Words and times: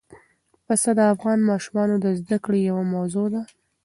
پسه 0.65 0.89
د 0.97 0.99
افغان 1.13 1.39
ماشومانو 1.49 1.95
د 1.99 2.05
زده 2.19 2.37
کړې 2.45 2.59
یوه 2.69 2.83
موضوع 2.95 3.27
ده. 3.33 3.41